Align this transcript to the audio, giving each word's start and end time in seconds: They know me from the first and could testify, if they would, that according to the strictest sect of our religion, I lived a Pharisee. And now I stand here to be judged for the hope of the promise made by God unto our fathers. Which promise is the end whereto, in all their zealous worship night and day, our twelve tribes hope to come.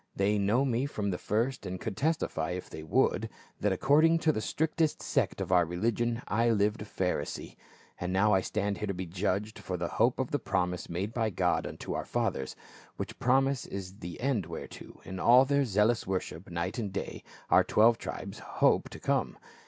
They 0.15 0.39
know 0.39 0.65
me 0.65 0.87
from 0.87 1.11
the 1.11 1.19
first 1.19 1.63
and 1.63 1.79
could 1.79 1.95
testify, 1.95 2.53
if 2.53 2.71
they 2.71 2.81
would, 2.81 3.29
that 3.59 3.71
according 3.71 4.17
to 4.25 4.31
the 4.31 4.41
strictest 4.41 4.99
sect 5.03 5.39
of 5.39 5.51
our 5.51 5.63
religion, 5.63 6.23
I 6.27 6.49
lived 6.49 6.81
a 6.81 6.85
Pharisee. 6.85 7.55
And 7.99 8.11
now 8.11 8.33
I 8.33 8.41
stand 8.41 8.79
here 8.79 8.87
to 8.87 8.95
be 8.95 9.05
judged 9.05 9.59
for 9.59 9.77
the 9.77 9.87
hope 9.87 10.17
of 10.19 10.31
the 10.31 10.39
promise 10.39 10.89
made 10.89 11.13
by 11.13 11.29
God 11.29 11.67
unto 11.67 11.93
our 11.93 12.05
fathers. 12.05 12.55
Which 12.97 13.19
promise 13.19 13.67
is 13.67 13.99
the 13.99 14.19
end 14.19 14.47
whereto, 14.47 15.01
in 15.05 15.19
all 15.19 15.45
their 15.45 15.65
zealous 15.65 16.07
worship 16.07 16.49
night 16.49 16.79
and 16.79 16.91
day, 16.91 17.21
our 17.51 17.63
twelve 17.63 17.99
tribes 17.99 18.39
hope 18.39 18.89
to 18.89 18.99
come. 18.99 19.37